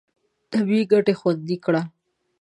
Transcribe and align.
طبیعي 0.53 0.83
ګټې 0.91 1.13
خوندي 1.19 1.57
کړه. 1.65 1.81